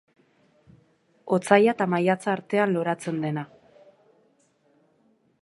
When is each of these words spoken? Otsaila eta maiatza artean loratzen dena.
Otsaila 1.37 1.75
eta 1.77 1.87
maiatza 1.93 2.33
artean 2.37 2.75
loratzen 2.79 3.21
dena. 3.27 3.45